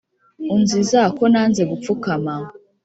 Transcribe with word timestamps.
unziza 0.55 1.01
ko 1.17 1.23
nanze 1.33 1.61
gupfukama 1.71 2.33